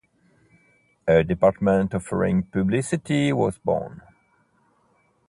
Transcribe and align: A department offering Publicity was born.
A 1.07 1.23
department 1.23 1.93
offering 1.93 2.41
Publicity 2.41 3.31
was 3.33 3.59
born. 3.59 4.01